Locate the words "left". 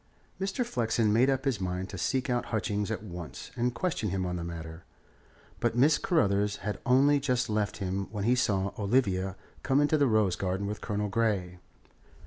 7.51-7.77